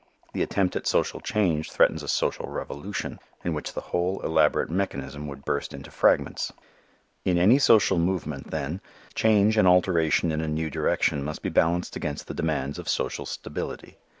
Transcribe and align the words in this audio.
The 0.33 0.41
attempt 0.41 0.75
at 0.75 0.87
social 0.87 1.19
change 1.21 1.69
threatens 1.69 2.01
a 2.01 2.07
social 2.07 2.49
revolution 2.49 3.19
in 3.43 3.53
which 3.53 3.73
the 3.73 3.81
whole 3.81 4.19
elaborate 4.21 4.71
mechanism 4.71 5.27
would 5.27 5.45
burst 5.45 5.75
into 5.75 5.91
fragments. 5.91 6.51
In 7.23 7.37
any 7.37 7.59
social 7.59 7.99
movement, 7.99 8.49
then, 8.49 8.81
change 9.13 9.57
and 9.57 9.67
alteration 9.67 10.31
in 10.31 10.41
a 10.41 10.47
new 10.47 10.71
direction 10.71 11.23
must 11.23 11.43
be 11.43 11.49
balanced 11.49 11.95
against 11.95 12.25
the 12.25 12.33
demands 12.33 12.79
of 12.79 12.89
social 12.89 13.27
stability. 13.27 13.99